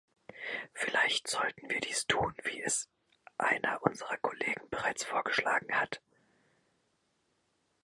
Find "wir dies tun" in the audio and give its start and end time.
1.69-2.33